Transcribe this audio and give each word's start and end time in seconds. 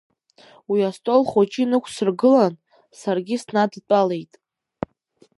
Уи 0.69 0.79
астол 0.89 1.21
хәыҷы 1.29 1.59
инықәсыргылан, 1.63 2.53
саргьы 2.99 3.35
снадтәалеит. 3.43 4.33